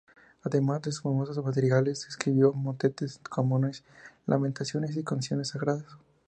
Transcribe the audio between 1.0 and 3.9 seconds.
famosos madrigales, escribió motetes, cánones,